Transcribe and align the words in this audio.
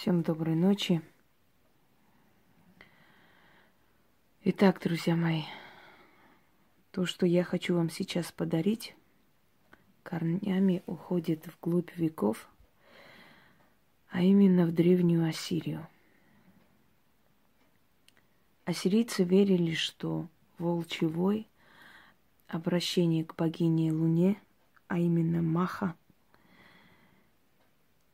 Всем 0.00 0.22
доброй 0.22 0.54
ночи. 0.54 1.02
Итак, 4.44 4.80
друзья 4.80 5.16
мои, 5.16 5.42
то, 6.92 7.04
что 7.04 7.26
я 7.26 7.42
хочу 7.42 7.74
вам 7.74 7.90
сейчас 7.90 8.30
подарить, 8.30 8.94
корнями 10.04 10.84
уходит 10.86 11.48
вглубь 11.48 11.90
веков, 11.96 12.48
а 14.08 14.22
именно 14.22 14.66
в 14.66 14.72
древнюю 14.72 15.28
Ассирию. 15.28 15.84
Ассирийцы 18.66 19.24
верили, 19.24 19.74
что 19.74 20.28
волчий 20.58 21.08
обращение 22.46 23.24
к 23.24 23.34
богине 23.34 23.92
Луне, 23.92 24.40
а 24.86 25.00
именно 25.00 25.42
Маха, 25.42 25.96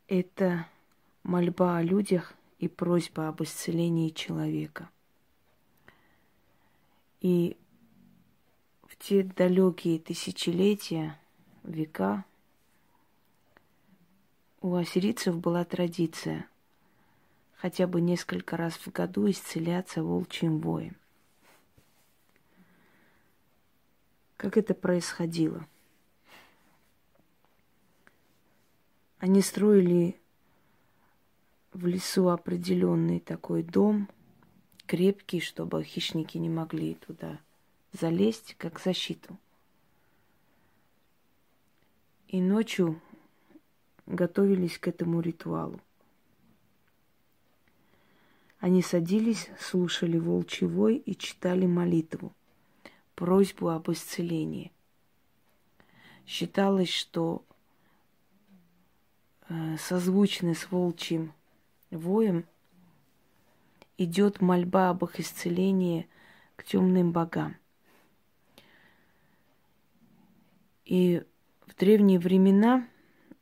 это 0.07 0.65
мольба 1.25 1.77
о 1.77 1.81
людях 1.81 2.33
и 2.59 2.67
просьба 2.67 3.27
об 3.27 3.41
исцелении 3.41 4.09
человека. 4.09 4.89
И 7.19 7.57
в 8.83 8.95
те 8.97 9.23
далекие 9.23 9.99
тысячелетия, 9.99 11.19
века, 11.63 12.25
у 14.61 14.75
ассирийцев 14.75 15.37
была 15.37 15.65
традиция 15.65 16.47
хотя 17.55 17.87
бы 17.87 18.01
несколько 18.01 18.57
раз 18.57 18.73
в 18.73 18.91
году 18.91 19.29
исцеляться 19.29 20.03
волчьим 20.03 20.59
воем. 20.59 20.95
Как 24.37 24.57
это 24.57 24.75
происходило? 24.75 25.65
Они 29.17 29.41
строили 29.41 30.19
в 31.75 31.85
лесу 31.87 32.29
определенный 32.29 33.19
такой 33.19 33.61
дом, 33.61 34.09
крепкий, 34.87 35.41
чтобы 35.41 35.83
хищники 35.83 36.37
не 36.37 36.47
могли 36.47 36.95
туда 36.95 37.39
залезть, 37.91 38.55
как 38.57 38.79
защиту. 38.79 39.37
И 42.29 42.39
ночью 42.39 43.01
готовились 44.05 44.79
к 44.79 44.87
этому 44.87 45.19
ритуалу. 45.19 45.81
Они 48.59 48.81
садились, 48.81 49.49
слушали 49.59 50.17
волчий 50.17 50.67
вой 50.67 50.95
и 50.95 51.13
читали 51.15 51.65
молитву, 51.65 52.33
просьбу 53.15 53.67
об 53.67 53.91
исцелении. 53.91 54.71
Считалось, 56.25 56.89
что 56.89 57.43
э, 59.49 59.75
созвучны 59.77 60.55
с 60.55 60.71
волчьим 60.71 61.33
воем 61.91 62.45
идет 63.97 64.41
мольба 64.41 64.89
об 64.89 65.03
их 65.05 65.19
исцелении 65.19 66.07
к 66.55 66.63
темным 66.63 67.11
богам. 67.11 67.55
И 70.85 71.23
в 71.65 71.75
древние 71.75 72.19
времена 72.19 72.87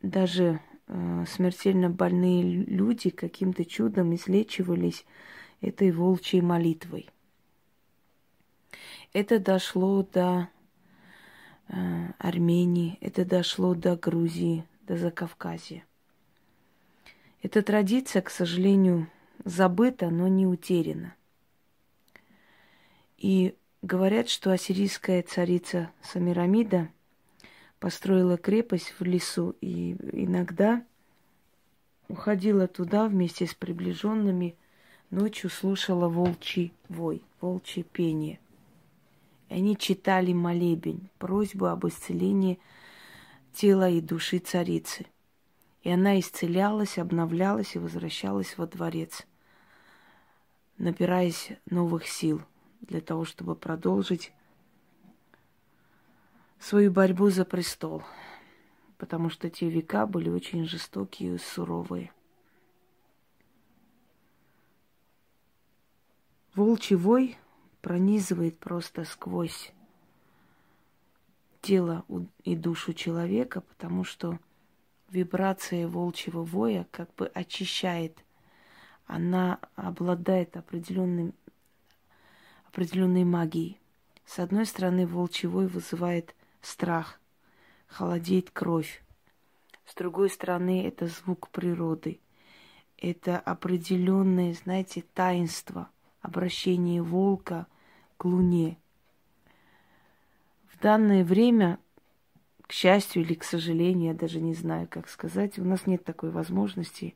даже 0.02 0.62
э, 0.88 1.26
смертельно 1.28 1.90
больные 1.90 2.44
люди 2.44 3.10
каким-то 3.10 3.66
чудом 3.66 4.16
излечивались 4.16 5.06
этой 5.62 5.92
волчьей 5.92 6.42
молитвой. 6.42 7.10
Это 9.12 9.40
дошло 9.40 10.04
до 10.04 10.50
э, 11.68 12.12
Армении, 12.18 12.98
это 13.02 13.26
дошло 13.26 13.76
до 13.76 13.96
Грузии, 13.98 14.66
до 14.88 14.98
Закавказья. 14.98 15.86
Эта 17.44 17.62
традиция, 17.62 18.22
к 18.22 18.30
сожалению, 18.30 19.10
забыта, 19.44 20.10
но 20.10 20.30
не 20.30 20.48
утеряна. 20.48 21.14
И 23.18 23.54
говорят, 23.82 24.30
что 24.30 24.54
ассирийская 24.54 25.22
царица 25.24 25.92
Самирамида 26.02 26.88
построила 27.80 28.38
крепость 28.38 28.94
в 28.98 29.04
лесу 29.04 29.58
и 29.60 29.92
иногда 30.14 30.86
уходила 32.08 32.68
туда 32.70 33.10
вместе 33.10 33.46
с 33.46 33.54
приближенными, 33.54 34.56
ночью 35.10 35.50
слушала 35.50 36.08
волчий 36.08 36.72
вой, 36.88 37.22
волчье 37.42 37.84
пение. 37.84 38.40
И 39.50 39.56
они 39.56 39.76
читали 39.76 40.32
молебень, 40.32 41.10
просьбу 41.18 41.66
об 41.66 41.86
исцелении 41.86 42.58
тела 43.54 43.90
и 43.90 44.00
души 44.00 44.40
царицы. 44.40 45.06
И 45.84 45.90
она 45.90 46.18
исцелялась, 46.20 46.98
обновлялась 46.98 47.76
и 47.76 47.80
возвращалась 47.80 48.58
во 48.58 48.66
дворец, 48.66 49.28
набираясь 50.78 51.52
новых 51.70 52.08
сил 52.08 52.42
для 52.80 53.02
того, 53.02 53.26
чтобы 53.26 53.56
продолжить 53.56 54.32
свою 56.58 56.90
борьбу 56.90 57.30
за 57.30 57.44
престол, 57.44 58.02
потому 58.98 59.30
что 59.30 59.50
те 59.50 59.70
века 59.70 60.08
были 60.08 60.30
очень 60.30 60.66
жестокие 60.66 61.36
и 61.36 61.38
суровые. 61.38 62.14
Волчий 66.56 66.96
вой 66.96 67.38
пронизывает 67.82 68.58
просто 68.58 69.04
сквозь 69.04 69.74
тело 71.62 72.06
и 72.46 72.56
душу 72.56 72.94
человека, 72.94 73.60
потому 73.60 74.06
что 74.06 74.40
вибрация 75.14 75.88
волчьего 75.88 76.44
воя 76.44 76.88
как 76.92 77.14
бы 77.16 77.28
очищает. 77.28 78.18
Она 79.06 79.60
обладает 79.76 80.58
определенным, 80.58 81.34
определенной 82.66 83.24
магией. 83.24 83.80
С 84.26 84.40
одной 84.40 84.66
стороны, 84.66 85.06
волчий 85.06 85.48
вой 85.48 85.68
вызывает 85.68 86.34
страх, 86.62 87.20
холодеет 87.88 88.50
кровь. 88.50 89.04
С 89.86 89.94
другой 89.94 90.30
стороны, 90.30 90.88
это 90.88 91.08
звук 91.08 91.50
природы. 91.50 92.20
Это 92.98 93.38
определенное, 93.38 94.54
знаете, 94.54 95.04
таинство, 95.14 95.90
обращение 96.22 97.04
волка 97.04 97.68
к 98.18 98.26
луне. 98.26 98.78
В 100.72 100.80
данное 100.80 101.24
время 101.24 101.80
к 102.68 102.72
счастью 102.72 103.24
или 103.24 103.34
к 103.34 103.44
сожалению, 103.44 104.14
я 104.14 104.14
даже 104.14 104.40
не 104.40 104.54
знаю, 104.54 104.88
как 104.90 105.10
сказать, 105.10 105.60
у 105.60 105.64
нас 105.64 105.86
нет 105.86 106.04
такой 106.04 106.32
возможности 106.32 107.16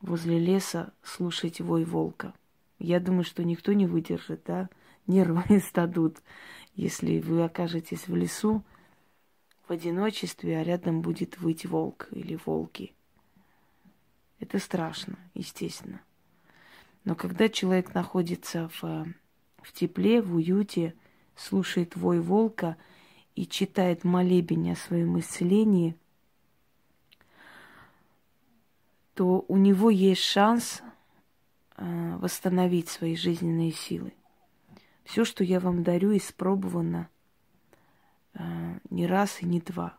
возле 0.00 0.38
леса 0.38 0.92
слушать 1.02 1.60
вой 1.60 1.84
волка. 1.84 2.34
Я 2.78 2.98
думаю, 2.98 3.24
что 3.24 3.44
никто 3.44 3.72
не 3.72 3.86
выдержит, 3.86 4.42
да, 4.44 4.68
нервы 5.06 5.60
стадут, 5.68 6.18
если 6.74 7.20
вы 7.20 7.44
окажетесь 7.44 8.08
в 8.08 8.16
лесу 8.16 8.64
в 9.68 9.70
одиночестве, 9.70 10.58
а 10.58 10.64
рядом 10.64 11.02
будет 11.02 11.38
выть 11.38 11.64
волк 11.64 12.08
или 12.10 12.38
волки. 12.44 12.92
Это 14.40 14.58
страшно, 14.58 15.16
естественно. 15.34 16.00
Но 17.04 17.14
когда 17.14 17.48
человек 17.48 17.94
находится 17.94 18.68
в, 18.80 19.06
в 19.62 19.72
тепле, 19.72 20.20
в 20.20 20.34
уюте, 20.34 20.94
слушает 21.36 21.94
вой 21.94 22.18
волка– 22.18 22.76
и 23.34 23.46
читает 23.46 24.04
молебень 24.04 24.72
о 24.72 24.76
своем 24.76 25.18
исцелении, 25.18 25.96
то 29.14 29.44
у 29.48 29.56
него 29.56 29.90
есть 29.90 30.22
шанс 30.22 30.82
э, 31.76 32.16
восстановить 32.16 32.88
свои 32.88 33.16
жизненные 33.16 33.72
силы. 33.72 34.14
Все, 35.04 35.24
что 35.24 35.44
я 35.44 35.60
вам 35.60 35.82
дарю, 35.82 36.16
испробовано 36.16 37.08
э, 38.34 38.78
не 38.90 39.06
раз 39.06 39.42
и 39.42 39.46
не 39.46 39.60
два. 39.60 39.98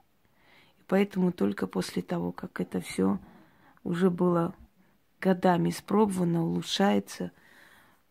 И 0.79 0.83
поэтому 0.87 1.31
только 1.31 1.67
после 1.67 2.01
того, 2.01 2.31
как 2.31 2.59
это 2.59 2.81
все 2.81 3.19
уже 3.83 4.09
было 4.09 4.55
годами 5.19 5.69
испробовано, 5.69 6.43
улучшается, 6.43 7.31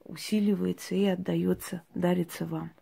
усиливается 0.04 0.94
и 0.94 1.04
отдается, 1.04 1.82
дарится 1.94 2.46
вам. 2.46 2.72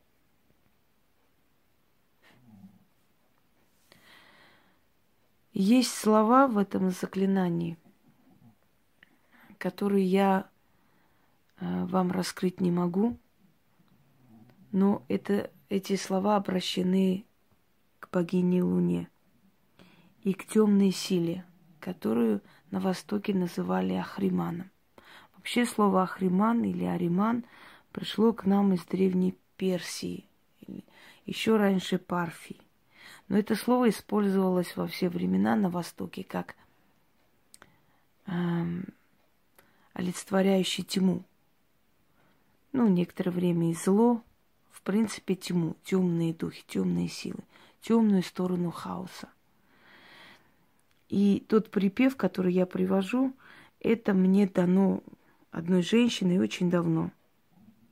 Есть 5.52 5.94
слова 5.94 6.46
в 6.46 6.58
этом 6.58 6.90
заклинании, 6.90 7.76
которые 9.58 10.04
я 10.04 10.48
э, 11.58 11.84
вам 11.86 12.12
раскрыть 12.12 12.60
не 12.60 12.70
могу, 12.70 13.18
но 14.70 15.02
это, 15.08 15.50
эти 15.68 15.96
слова 15.96 16.36
обращены 16.36 17.24
к 17.98 18.10
богине 18.10 18.62
Луне 18.62 19.08
и 20.22 20.34
к 20.34 20.46
темной 20.46 20.92
силе, 20.92 21.44
которую 21.80 22.42
на 22.70 22.78
Востоке 22.78 23.34
называли 23.34 23.94
Ахриманом. 23.94 24.70
Вообще 25.34 25.66
слово 25.66 26.04
Ахриман 26.04 26.62
или 26.62 26.84
Ариман 26.84 27.44
пришло 27.90 28.32
к 28.32 28.46
нам 28.46 28.72
из 28.74 28.84
древней 28.84 29.36
Персии, 29.56 30.26
еще 31.26 31.56
раньше 31.56 31.98
Парфии. 31.98 32.60
Но 33.30 33.38
это 33.38 33.54
слово 33.54 33.90
использовалось 33.90 34.76
во 34.76 34.88
все 34.88 35.08
времена 35.08 35.54
на 35.54 35.70
Востоке 35.70 36.24
как 36.24 36.56
э, 38.26 38.32
олицетворяющий 39.92 40.82
тьму. 40.82 41.22
Ну, 42.72 42.88
некоторое 42.88 43.30
время 43.30 43.70
и 43.70 43.74
зло, 43.74 44.24
в 44.72 44.82
принципе, 44.82 45.36
тьму, 45.36 45.76
темные 45.84 46.34
духи, 46.34 46.64
темные 46.66 47.08
силы, 47.08 47.38
темную 47.80 48.24
сторону 48.24 48.72
хаоса. 48.72 49.28
И 51.08 51.44
тот 51.48 51.70
припев, 51.70 52.16
который 52.16 52.52
я 52.52 52.66
привожу, 52.66 53.32
это 53.78 54.12
мне 54.12 54.48
дано 54.48 55.04
одной 55.52 55.82
женщиной 55.82 56.40
очень 56.40 56.68
давно. 56.68 57.12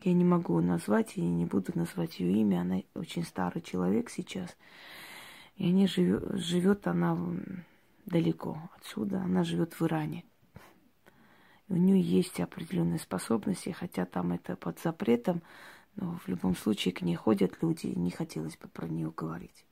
Я 0.02 0.14
не 0.14 0.24
могу 0.24 0.60
назвать 0.60 1.16
и 1.16 1.20
не 1.20 1.44
буду 1.44 1.70
назвать 1.76 2.18
ее 2.18 2.40
имя. 2.40 2.62
Она 2.62 2.82
очень 2.94 3.22
старый 3.22 3.62
человек 3.62 4.10
сейчас. 4.10 4.56
И 5.58 5.70
она 5.70 5.86
живет, 5.86 6.38
живет 6.38 6.86
она 6.86 7.18
далеко 8.06 8.58
отсюда. 8.76 9.20
Она 9.20 9.44
живет 9.44 9.74
в 9.74 9.82
Иране. 9.82 10.24
И 11.68 11.72
у 11.72 11.76
нее 11.76 12.00
есть 12.00 12.40
определенные 12.40 13.00
способности, 13.00 13.70
хотя 13.70 14.06
там 14.06 14.32
это 14.32 14.56
под 14.56 14.78
запретом, 14.78 15.42
но 15.96 16.18
в 16.24 16.28
любом 16.28 16.56
случае 16.56 16.94
к 16.94 17.02
ней 17.02 17.16
ходят 17.16 17.60
люди, 17.60 17.86
и 17.86 17.98
не 17.98 18.10
хотелось 18.10 18.56
бы 18.56 18.68
про 18.68 18.86
нее 18.86 19.12
говорить. 19.14 19.64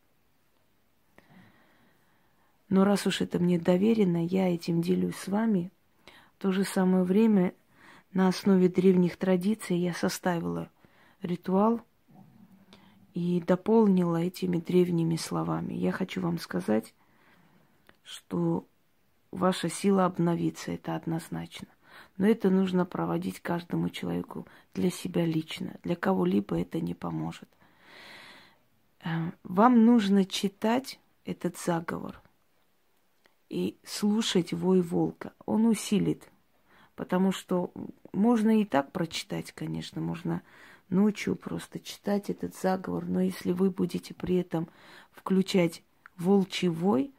Но 2.69 2.85
раз 2.85 3.07
уж 3.07 3.21
это 3.21 3.39
мне 3.39 3.59
доверено, 3.59 4.25
я 4.27 4.53
этим 4.53 4.83
делюсь 4.83 5.17
с 5.17 5.29
вами. 5.29 5.71
В 6.37 6.43
то 6.43 6.51
же 6.51 6.65
самое 6.65 7.05
время 7.05 7.55
на 8.13 8.27
основе 8.27 8.69
древних 8.69 9.17
традиций 9.17 9.79
я 9.79 9.95
составила 9.95 10.69
ритуал 11.23 11.81
и 13.17 13.41
дополнила 13.41 14.19
этими 14.19 14.59
древними 14.59 15.17
словами. 15.17 15.73
Я 15.73 15.91
хочу 15.91 16.21
вам 16.21 16.39
сказать, 16.39 16.93
что 18.05 18.67
ваша 19.31 19.71
сила 19.71 20.05
обновится, 20.05 20.73
это 20.73 20.95
однозначно. 20.95 21.69
Но 22.19 22.27
это 22.27 22.51
нужно 22.51 22.85
проводить 22.85 23.41
каждому 23.41 23.89
человеку 23.89 24.47
для 24.75 24.91
себя 24.91 25.25
лично. 25.25 25.77
Для 25.83 25.97
кого-либо 25.97 26.61
это 26.61 26.79
не 26.83 26.93
поможет. 26.93 27.49
Э, 29.03 29.31
вам 29.45 29.87
нужно 29.87 30.27
читать 30.27 31.01
этот 31.25 31.57
заговор 31.57 32.21
и 33.49 33.79
слушать 33.83 34.53
вой 34.53 34.83
волка. 34.83 35.33
Он 35.47 35.65
усилит, 35.65 36.29
потому 36.97 37.33
что 37.33 37.73
можно 38.13 38.61
и 38.61 38.67
так 38.67 38.93
прочитать, 38.93 39.53
конечно, 39.53 40.03
можно 40.03 40.43
ночью 40.89 41.37
просто 41.37 41.81
читать 41.81 42.31
этот 42.31 42.55
заговор, 42.55 43.07
но 43.07 43.21
если 43.21 43.53
вы 43.53 43.71
будете 43.71 44.15
при 44.15 44.37
этом 44.37 44.69
включать 45.13 45.83
волчий 46.17 46.69
вой, 46.69 47.13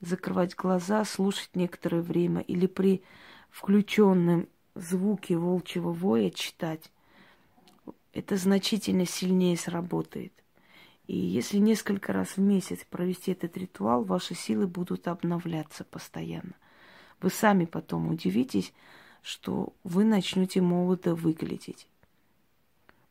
закрывать 0.00 0.54
глаза, 0.54 1.04
слушать 1.04 1.50
некоторое 1.54 2.02
время 2.02 2.40
или 2.42 2.66
при 2.66 3.02
включенном 3.50 4.48
звуке 4.74 5.36
волчьего 5.36 5.92
воя 5.92 6.30
читать, 6.30 6.90
это 8.12 8.36
значительно 8.36 9.06
сильнее 9.06 9.56
сработает. 9.56 10.32
И 11.06 11.16
если 11.16 11.58
несколько 11.58 12.12
раз 12.12 12.36
в 12.36 12.40
месяц 12.40 12.84
провести 12.88 13.32
этот 13.32 13.56
ритуал, 13.56 14.04
ваши 14.04 14.34
силы 14.34 14.66
будут 14.66 15.08
обновляться 15.08 15.84
постоянно. 15.84 16.54
Вы 17.20 17.30
сами 17.30 17.64
потом 17.64 18.08
удивитесь, 18.08 18.72
что 19.22 19.72
вы 19.84 20.04
начнете 20.04 20.60
молодо 20.60 21.14
выглядеть. 21.14 21.88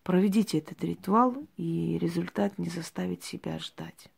Проведите 0.07 0.59
этот 0.59 0.81
ритуал, 0.86 1.36
и 1.57 1.98
результат 1.98 2.57
не 2.57 2.69
заставит 2.69 3.25
себя 3.25 3.59
ждать. 3.59 4.09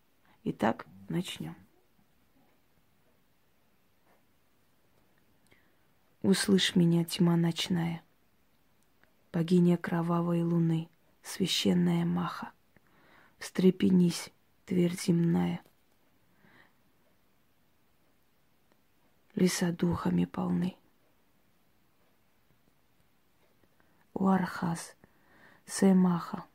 Итак, 0.44 0.86
начнем. 1.07 1.56
Услышь 6.21 6.75
меня, 6.75 7.03
тьма 7.06 7.36
ночная, 7.38 8.03
богиня 9.33 9.77
кровавой 9.77 10.44
луны, 10.44 10.89
священная 11.24 12.06
маха. 12.06 12.51
Встрепенись, 13.39 14.30
твердь 14.68 15.01
земная. 15.01 15.59
Леса 19.33 19.71
духами 19.71 20.25
полны. 20.25 20.75
Уархас, 24.13 24.95
Семаха, 25.69 26.45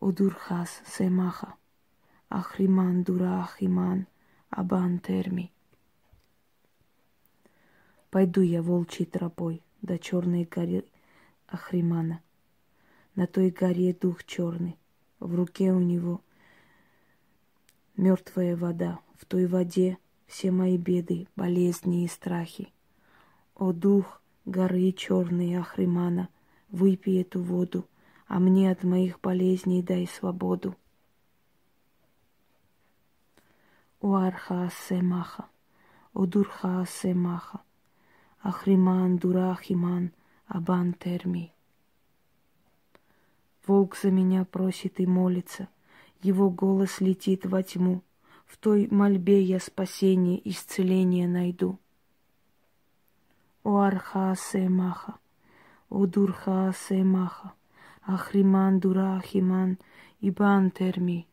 Удурхас, 0.00 0.80
Семаха, 0.86 1.54
Ахриман, 2.30 3.02
Дура, 3.04 3.42
Ахиман, 3.42 4.06
Абан, 4.48 5.00
Терми. 5.00 5.52
Пойду 8.10 8.40
я 8.40 8.62
волчьей 8.62 9.04
тропой 9.04 9.62
до 9.82 9.98
черной 9.98 10.44
горы 10.44 10.86
Ахримана. 11.46 12.22
На 13.16 13.26
той 13.26 13.50
горе 13.50 13.92
дух 13.92 14.24
черный, 14.24 14.78
в 15.20 15.34
руке 15.34 15.70
у 15.70 15.80
него 15.80 16.22
мертвая 17.98 18.56
вода. 18.56 18.98
В 19.18 19.26
той 19.26 19.44
воде 19.44 19.98
все 20.26 20.50
мои 20.50 20.78
беды, 20.78 21.28
болезни 21.36 22.04
и 22.04 22.08
страхи. 22.08 22.72
О 23.54 23.72
дух 23.72 24.22
горы 24.46 24.90
черной 24.92 25.54
Ахримана, 25.58 26.30
выпей 26.70 27.20
эту 27.20 27.42
воду, 27.42 27.86
а 28.26 28.38
мне 28.38 28.70
от 28.70 28.84
моих 28.84 29.20
болезней 29.20 29.82
дай 29.82 30.06
свободу. 30.06 30.76
О 34.00 34.14
Арха 34.14 34.70
Семаха, 34.88 35.46
о 36.12 36.26
Дурха 36.26 36.84
Семаха, 36.88 37.60
Ахриман 38.40 39.18
Дурахиман 39.18 40.12
Абан 40.46 40.94
Терми. 40.94 41.52
Волк 43.66 43.96
за 43.96 44.10
меня 44.10 44.44
просит 44.44 44.98
и 44.98 45.06
молится, 45.06 45.68
его 46.20 46.50
голос 46.50 47.00
летит 47.00 47.46
во 47.46 47.62
тьму. 47.62 48.02
В 48.44 48.58
той 48.58 48.88
мольбе 48.90 49.40
я 49.42 49.60
спасение, 49.60 50.40
исцеление 50.50 51.28
найду. 51.28 51.78
О 53.62 53.78
Архаасе 53.78 54.68
Маха, 54.68 55.14
о 55.88 56.06
Дурхаасе 56.06 57.02
Маха, 57.04 57.54
Ахриман 58.04 58.80
Дурахиман, 58.80 59.78
Ибан 60.20 60.72
Терми. 60.72 61.28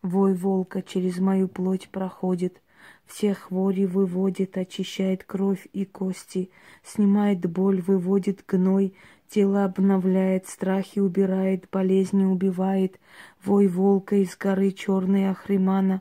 Вой 0.00 0.34
волка 0.34 0.80
через 0.80 1.18
мою 1.18 1.48
плоть 1.48 1.90
проходит, 1.90 2.62
все 3.04 3.34
хвори 3.34 3.84
выводит, 3.84 4.56
очищает 4.56 5.24
кровь 5.24 5.66
и 5.74 5.84
кости, 5.84 6.50
снимает 6.82 7.44
боль, 7.44 7.82
выводит 7.82 8.42
гной, 8.46 8.94
тело 9.28 9.64
обновляет, 9.64 10.46
страхи 10.46 10.98
убирает, 10.98 11.68
болезни 11.70 12.24
убивает, 12.24 12.98
вой 13.44 13.66
волка 13.66 14.16
из 14.16 14.34
горы 14.34 14.72
черной 14.72 15.28
Ахримана. 15.28 16.00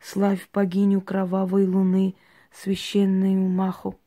Славь 0.00 0.48
богиню 0.52 1.00
кровавой 1.00 1.66
луны, 1.66 2.14
священную 2.52 3.48
маху. 3.48 3.98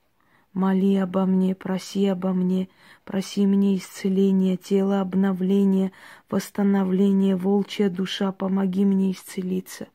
Моли 0.54 0.98
обо 0.98 1.26
мне, 1.26 1.56
проси 1.56 2.08
обо 2.08 2.34
мне, 2.34 2.68
проси 3.06 3.46
мне 3.46 3.78
исцеления, 3.78 4.58
тело 4.58 5.00
обновления, 5.00 5.94
восстановления, 6.30 7.38
волчья 7.38 7.90
душа, 7.90 8.34
помоги 8.34 8.84
мне 8.84 9.14
исцелиться. 9.14 9.88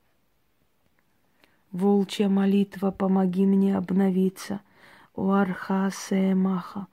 Волчья 1.72 2.30
молитва, 2.30 2.90
помоги 2.90 3.44
мне 3.44 3.76
обновиться. 3.76 4.60
О 5.14 5.32
Архасе 5.32 6.34
Маха, 6.34 6.86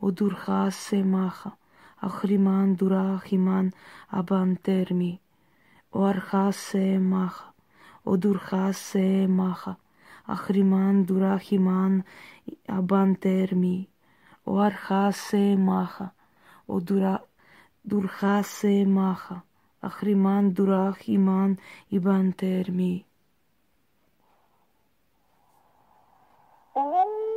о 0.00 0.10
Дурхасе 0.12 1.02
Маха, 1.02 1.54
Ахриман 1.98 2.76
Дурахиман 2.76 3.74
Абантерми. 4.08 5.20
О 5.90 6.04
Архасе 6.04 7.00
Маха, 7.00 7.46
о 8.04 8.16
Дурхасе 8.16 9.26
Маха, 9.26 9.76
Ахриман 10.34 11.04
Дурахиман 11.06 12.04
Абантерми. 12.66 13.88
О 14.44 14.58
Архасе 14.68 15.56
Маха, 15.56 16.12
о 16.66 16.80
Дура 16.80 17.20
Дурхасе 17.84 18.84
Маха, 18.86 19.42
Ахриман 19.80 20.52
Дурахиман 20.52 21.58
Ибантерми. 21.90 23.04
Oh. 26.74 27.27